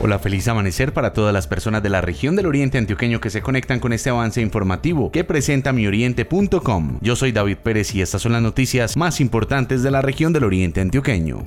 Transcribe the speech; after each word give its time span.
Hola, 0.00 0.20
feliz 0.20 0.46
amanecer 0.46 0.92
para 0.92 1.12
todas 1.12 1.34
las 1.34 1.48
personas 1.48 1.82
de 1.82 1.88
la 1.88 2.00
región 2.00 2.36
del 2.36 2.46
Oriente 2.46 2.78
Antioqueño 2.78 3.20
que 3.20 3.30
se 3.30 3.42
conectan 3.42 3.80
con 3.80 3.92
este 3.92 4.10
avance 4.10 4.40
informativo 4.40 5.10
que 5.10 5.24
presenta 5.24 5.72
mioriente.com. 5.72 6.98
Yo 7.00 7.16
soy 7.16 7.32
David 7.32 7.56
Pérez 7.64 7.92
y 7.96 8.00
estas 8.00 8.22
son 8.22 8.30
las 8.30 8.42
noticias 8.42 8.96
más 8.96 9.20
importantes 9.20 9.82
de 9.82 9.90
la 9.90 10.00
región 10.00 10.32
del 10.32 10.44
Oriente 10.44 10.80
Antioqueño. 10.80 11.42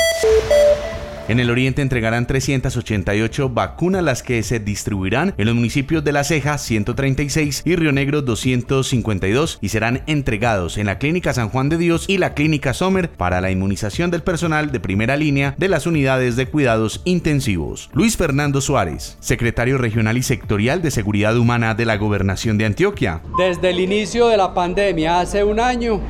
En 1.31 1.39
el 1.39 1.49
oriente 1.49 1.81
entregarán 1.81 2.27
388 2.27 3.51
vacunas 3.51 4.03
las 4.03 4.21
que 4.21 4.43
se 4.43 4.59
distribuirán 4.59 5.33
en 5.37 5.45
los 5.45 5.55
municipios 5.55 6.03
de 6.03 6.11
La 6.11 6.25
Ceja 6.25 6.57
136 6.57 7.61
y 7.63 7.77
Río 7.77 7.93
Negro 7.93 8.21
252 8.21 9.59
y 9.61 9.69
serán 9.69 10.03
entregados 10.07 10.77
en 10.77 10.87
la 10.87 10.99
Clínica 10.99 11.33
San 11.33 11.47
Juan 11.47 11.69
de 11.69 11.77
Dios 11.77 12.03
y 12.09 12.17
la 12.17 12.33
Clínica 12.33 12.73
Sommer 12.73 13.09
para 13.09 13.39
la 13.39 13.49
inmunización 13.49 14.11
del 14.11 14.23
personal 14.23 14.73
de 14.73 14.81
primera 14.81 15.15
línea 15.15 15.55
de 15.57 15.69
las 15.69 15.87
unidades 15.87 16.35
de 16.35 16.47
cuidados 16.47 16.99
intensivos. 17.05 17.89
Luis 17.93 18.17
Fernando 18.17 18.59
Suárez, 18.59 19.15
secretario 19.21 19.77
regional 19.77 20.17
y 20.17 20.23
sectorial 20.23 20.81
de 20.81 20.91
Seguridad 20.91 21.37
Humana 21.37 21.75
de 21.75 21.85
la 21.85 21.95
Gobernación 21.95 22.57
de 22.57 22.65
Antioquia. 22.65 23.21
Desde 23.37 23.69
el 23.69 23.79
inicio 23.79 24.27
de 24.27 24.35
la 24.35 24.53
pandemia 24.53 25.21
hace 25.21 25.45
un 25.45 25.61
año, 25.61 26.01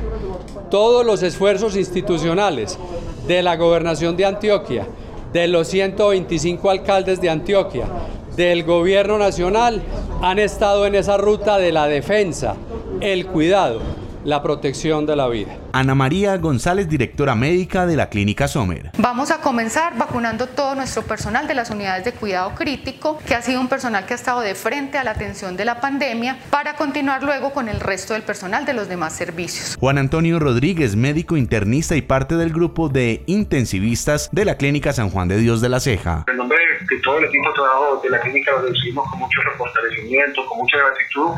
todos 0.68 1.06
los 1.06 1.22
esfuerzos 1.22 1.76
institucionales 1.76 2.76
de 3.28 3.40
la 3.44 3.54
Gobernación 3.54 4.16
de 4.16 4.24
Antioquia 4.24 4.84
de 5.32 5.48
los 5.48 5.68
125 5.68 6.70
alcaldes 6.70 7.20
de 7.20 7.30
Antioquia, 7.30 7.86
del 8.36 8.64
gobierno 8.64 9.18
nacional, 9.18 9.82
han 10.22 10.38
estado 10.38 10.86
en 10.86 10.94
esa 10.94 11.16
ruta 11.16 11.58
de 11.58 11.72
la 11.72 11.86
defensa, 11.86 12.54
el 13.00 13.26
cuidado, 13.26 13.80
la 14.24 14.42
protección 14.42 15.06
de 15.06 15.16
la 15.16 15.28
vida. 15.28 15.56
Ana 15.72 15.94
María 15.94 16.36
González, 16.36 16.88
directora 16.88 17.34
médica 17.34 17.86
de 17.86 17.96
la 17.96 18.08
Clínica 18.08 18.48
Sommer. 18.48 18.90
Vamos 18.98 19.30
a 19.30 19.38
comenzar 19.38 19.96
vacunando 19.96 20.46
todo 20.46 20.74
nuestro 20.74 21.02
personal 21.02 21.46
de 21.46 21.54
las 21.54 21.70
unidades 21.70 22.04
de 22.04 22.12
cuidado 22.12 22.54
crítico, 22.54 23.18
que 23.26 23.34
ha 23.34 23.42
sido 23.42 23.60
un 23.60 23.68
personal 23.68 24.06
que 24.06 24.14
ha 24.14 24.16
estado 24.16 24.40
de 24.40 24.54
frente 24.54 24.98
a 24.98 25.04
la 25.04 25.12
atención 25.12 25.56
de 25.56 25.64
la 25.64 25.80
pandemia, 25.80 26.38
para 26.50 26.76
continuar 26.76 27.22
luego 27.22 27.52
con 27.52 27.68
el 27.68 27.80
resto 27.80 28.14
del 28.14 28.22
personal 28.22 28.64
de 28.64 28.74
los 28.74 28.88
demás 28.88 29.12
servicios. 29.12 29.76
Juan 29.78 29.98
Antonio 29.98 30.38
Rodríguez, 30.38 30.96
médico 30.96 31.36
internista 31.36 31.96
y 31.96 32.02
parte 32.02 32.36
del 32.36 32.52
grupo 32.52 32.88
de 32.88 33.22
intensivistas 33.26 34.28
de 34.32 34.44
la 34.44 34.56
Clínica 34.56 34.92
San 34.92 35.10
Juan 35.10 35.28
de 35.28 35.38
Dios 35.38 35.60
de 35.60 35.68
la 35.68 35.80
Ceja. 35.80 36.24
De 36.92 36.98
todo 36.98 37.16
el 37.16 37.24
equipo 37.24 37.48
de 37.48 37.54
trabajo 37.54 38.00
de 38.02 38.10
la 38.10 38.20
clínica 38.20 38.52
lo 38.52 38.68
decimos 38.68 39.08
con 39.08 39.20
mucho 39.20 39.40
fortalecimiento, 39.56 40.44
con 40.44 40.58
mucha 40.58 40.76
gratitud 40.76 41.30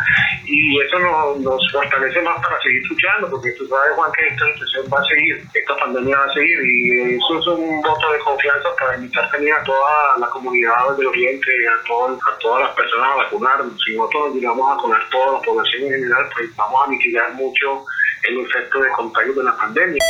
y 0.45 0.81
eso 0.81 0.99
nos, 0.99 1.39
nos 1.39 1.73
fortalece 1.73 2.21
más 2.23 2.41
para 2.43 2.61
seguir 2.61 2.83
luchando, 2.91 3.31
porque 3.31 3.53
tú 3.53 3.65
sabes, 3.69 3.95
Juan, 3.95 4.11
que 4.19 4.27
esta 4.27 4.47
situación 4.47 4.87
va 4.93 4.99
a 4.99 5.05
seguir, 5.05 5.45
esta 5.55 5.77
pandemia 5.77 6.19
va 6.19 6.25
a 6.25 6.33
seguir 6.33 6.59
y 6.65 7.15
eso 7.15 7.39
es 7.39 7.47
un 7.47 7.83
voto 7.83 8.13
de 8.13 8.19
confianza 8.19 8.69
para 8.81 8.97
invitar 8.97 9.31
también 9.31 9.55
a 9.55 9.63
toda 9.63 10.19
la 10.19 10.29
comunidad 10.29 10.97
del 10.97 11.07
Oriente, 11.07 11.51
a, 11.69 11.75
a 11.75 12.39
todas 12.39 12.61
las 12.63 12.75
personas 12.75 13.11
a 13.13 13.17
vacunar. 13.17 13.63
Si 13.85 13.97
nosotros 13.97 14.35
digamos 14.35 14.67
a 14.67 14.75
vacunar 14.75 15.09
toda 15.11 15.39
la 15.39 15.41
población 15.43 15.85
en 15.85 15.91
general, 15.91 16.29
pues 16.35 16.57
vamos 16.57 16.81
a 16.85 16.91
mitigar 16.91 17.33
mucho 17.35 17.85
el 18.25 18.41
efecto 18.41 18.81
de 18.81 18.91
contagio 18.91 19.35
de 19.35 19.45
la 19.45 19.57
pandemia. 19.57 20.03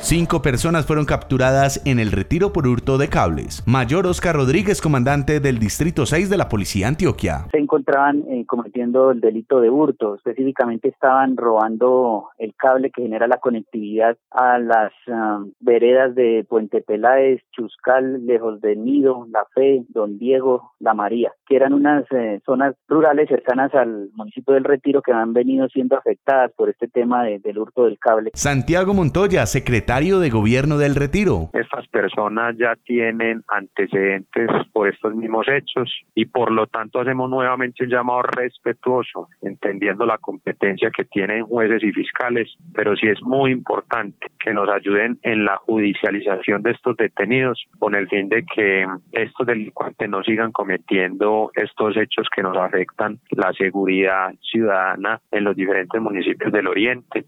Cinco 0.00 0.40
personas 0.40 0.86
fueron 0.86 1.04
capturadas 1.04 1.82
en 1.84 1.98
el 1.98 2.12
retiro 2.12 2.52
por 2.52 2.66
hurto 2.66 2.98
de 2.98 3.08
cables. 3.08 3.62
Mayor 3.66 4.06
Oscar 4.06 4.36
Rodríguez, 4.36 4.80
comandante 4.80 5.40
del 5.40 5.58
Distrito 5.58 6.06
6 6.06 6.30
de 6.30 6.36
la 6.36 6.48
Policía 6.48 6.86
Antioquia. 6.86 7.46
Se 7.50 7.58
encontraban 7.58 8.22
eh, 8.30 8.44
cometiendo 8.46 9.10
el 9.10 9.20
delito 9.20 9.60
de 9.60 9.68
hurto. 9.68 10.14
Específicamente 10.14 10.88
estaban 10.88 11.36
robando 11.36 12.28
el 12.38 12.54
cable 12.54 12.90
que 12.90 13.02
genera 13.02 13.26
la 13.26 13.38
conectividad 13.38 14.16
a 14.30 14.58
las 14.58 14.92
um, 15.08 15.52
veredas 15.60 16.14
de 16.14 16.46
Puente 16.48 16.80
Peláez, 16.80 17.42
Chuscal, 17.50 18.24
Lejos 18.24 18.60
del 18.60 18.84
Nido, 18.84 19.26
La 19.30 19.44
Fe, 19.52 19.84
Don 19.88 20.16
Diego, 20.16 20.72
La 20.78 20.94
María, 20.94 21.32
que 21.46 21.56
eran 21.56 21.72
unas 21.72 22.04
eh, 22.12 22.40
zonas 22.46 22.76
rurales 22.86 23.28
cercanas 23.28 23.74
al 23.74 24.10
municipio 24.14 24.54
del 24.54 24.64
Retiro 24.64 25.02
que 25.02 25.12
han 25.12 25.32
venido 25.32 25.68
siendo 25.68 25.98
afectadas 25.98 26.52
por 26.56 26.70
este 26.70 26.86
tema 26.86 27.24
del 27.24 27.58
hurto 27.58 27.84
del 27.84 27.98
cable. 27.98 28.30
Santiago 28.34 28.94
Montoya, 28.94 29.44
secretario 29.88 30.18
de 30.18 30.28
Gobierno 30.28 30.76
del 30.76 30.94
Retiro. 30.94 31.48
Estas 31.54 31.88
personas 31.88 32.54
ya 32.58 32.74
tienen 32.84 33.42
antecedentes 33.48 34.50
por 34.70 34.86
estos 34.86 35.14
mismos 35.14 35.46
hechos 35.48 35.90
y 36.14 36.26
por 36.26 36.52
lo 36.52 36.66
tanto 36.66 37.00
hacemos 37.00 37.30
nuevamente 37.30 37.84
un 37.84 37.90
llamado 37.90 38.20
respetuoso, 38.20 39.28
entendiendo 39.40 40.04
la 40.04 40.18
competencia 40.18 40.90
que 40.94 41.06
tienen 41.06 41.46
jueces 41.46 41.82
y 41.82 41.92
fiscales, 41.92 42.54
pero 42.74 42.96
sí 42.96 43.06
es 43.06 43.22
muy 43.22 43.50
importante 43.50 44.26
que 44.38 44.52
nos 44.52 44.68
ayuden 44.68 45.18
en 45.22 45.46
la 45.46 45.56
judicialización 45.56 46.62
de 46.62 46.72
estos 46.72 46.94
detenidos 46.98 47.58
con 47.78 47.94
el 47.94 48.08
fin 48.08 48.28
de 48.28 48.44
que 48.44 48.86
estos 49.12 49.46
delincuentes 49.46 50.06
no 50.06 50.22
sigan 50.22 50.52
cometiendo 50.52 51.50
estos 51.54 51.96
hechos 51.96 52.26
que 52.36 52.42
nos 52.42 52.58
afectan 52.58 53.20
la 53.30 53.54
seguridad 53.54 54.34
ciudadana 54.42 55.22
en 55.30 55.44
los 55.44 55.56
diferentes 55.56 55.98
municipios 55.98 56.52
del 56.52 56.66
Oriente. 56.66 57.24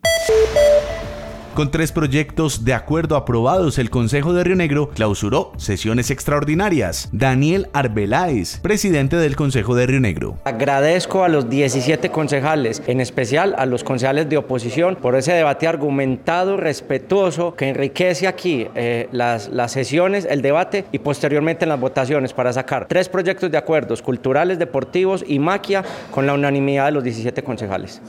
Con 1.55 1.73
tres 1.73 1.91
proyectos 1.91 2.65
de 2.65 2.75
acuerdo 2.75 3.17
aprobados, 3.17 3.79
el 3.79 3.91
Consejo 3.91 4.33
de 4.33 4.45
Río 4.45 4.55
Negro 4.55 4.91
clausuró 4.91 5.53
sesiones 5.57 6.13
extraordinarias. 6.13 7.09
Daniel 7.11 7.69
Arbeláez, 7.73 8.61
presidente 8.61 9.17
del 9.17 9.35
Consejo 9.35 9.75
de 9.75 9.87
Río 9.87 10.01
Negro. 10.01 10.39
Agradezco 10.45 11.25
a 11.25 11.29
los 11.29 11.51
17 11.51 12.11
concejales, 12.11 12.83
en 12.87 13.01
especial 13.01 13.57
a 13.59 13.67
los 13.67 13.83
concejales 13.83 14.29
de 14.29 14.37
oposición, 14.37 14.95
por 14.95 15.17
ese 15.17 15.33
debate 15.33 15.67
argumentado, 15.67 16.57
respetuoso, 16.57 17.57
que 17.57 17.69
enriquece 17.69 18.29
aquí 18.29 18.69
eh, 18.77 19.09
las, 19.11 19.51
sesiones, 19.73 20.29
el 20.31 20.43
debate 20.43 20.85
y 20.93 21.01
posteriormente 21.01 21.65
en 21.65 21.71
las 21.71 21.81
votaciones 21.81 22.33
para 22.33 22.53
sacar 22.53 22.87
tres 22.87 23.09
proyectos 23.09 23.51
de 23.51 23.59
acuerdos 23.59 24.03
culturales, 24.03 24.61
deportivos 24.61 25.25
y 25.27 25.41
maquia 25.41 25.85
con 26.13 26.27
la 26.27 26.33
unanimidad 26.33 26.87
de 26.87 26.93
los 26.93 27.03
17 27.03 27.43
concejales. 27.43 28.01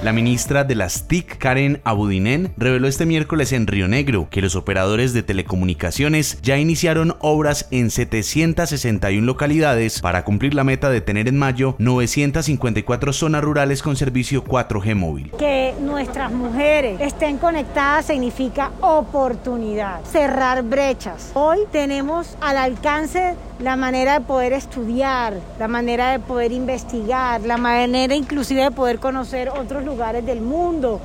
La 0.00 0.12
ministra 0.12 0.62
de 0.62 0.76
las 0.76 1.08
TIC, 1.08 1.38
Karen 1.38 1.80
Abudinen, 1.82 2.52
reveló 2.56 2.86
este 2.86 3.04
miércoles 3.04 3.52
en 3.52 3.66
Río 3.66 3.88
Negro 3.88 4.28
que 4.30 4.40
los 4.40 4.54
operadores 4.54 5.12
de 5.12 5.24
telecomunicaciones 5.24 6.40
ya 6.40 6.56
iniciaron 6.56 7.16
obras 7.18 7.66
en 7.72 7.90
761 7.90 9.26
localidades 9.26 10.00
para 10.00 10.24
cumplir 10.24 10.54
la 10.54 10.62
meta 10.62 10.88
de 10.88 11.00
tener 11.00 11.26
en 11.26 11.36
mayo 11.36 11.74
954 11.78 13.12
zonas 13.12 13.42
rurales 13.42 13.82
con 13.82 13.96
servicio 13.96 14.44
4G 14.44 14.94
móvil. 14.94 15.32
Que 15.36 15.74
nuestras 15.80 16.30
mujeres 16.30 17.00
estén 17.00 17.38
conectadas 17.38 18.06
significa 18.06 18.70
oportunidad, 18.80 20.04
cerrar 20.04 20.62
brechas. 20.62 21.32
Hoy 21.34 21.58
tenemos 21.72 22.36
al 22.40 22.56
alcance 22.58 23.34
la 23.58 23.76
manera 23.76 24.18
de 24.18 24.24
poder 24.24 24.52
estudiar, 24.52 25.40
la 25.58 25.68
manera 25.68 26.12
de 26.12 26.20
poder 26.20 26.52
investigar, 26.52 27.40
la 27.42 27.56
manera 27.56 28.14
inclusive 28.14 28.62
de 28.62 28.70
poder 28.70 28.98
conocer 28.98 29.48
otros 29.48 29.84
lugares 29.84 30.24
del 30.24 30.40
mundo. 30.40 31.00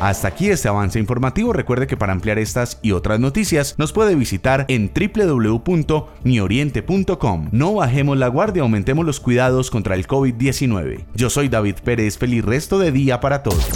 Hasta 0.00 0.28
aquí 0.28 0.50
este 0.50 0.68
avance 0.68 0.98
informativo. 0.98 1.52
Recuerde 1.52 1.86
que 1.86 1.96
para 1.96 2.12
ampliar 2.12 2.38
estas 2.38 2.78
y 2.82 2.92
otras 2.92 3.20
noticias 3.20 3.74
nos 3.78 3.92
puede 3.92 4.14
visitar 4.14 4.64
en 4.68 4.90
www.mioriente.com. 4.94 7.48
No 7.52 7.74
bajemos 7.74 8.18
la 8.18 8.28
guardia, 8.28 8.62
aumentemos 8.62 9.04
los 9.04 9.20
cuidados 9.20 9.70
contra 9.70 9.94
el 9.94 10.06
COVID-19. 10.06 11.04
Yo 11.14 11.30
soy 11.30 11.48
David 11.48 11.76
Pérez, 11.84 12.18
feliz 12.18 12.44
resto 12.44 12.78
de 12.78 12.92
día 12.92 13.20
para 13.20 13.42
todos. 13.42 13.66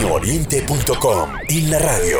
Mioriente.com 0.00 1.30
y 1.48 1.62
la 1.62 1.78
radio. 1.78 2.18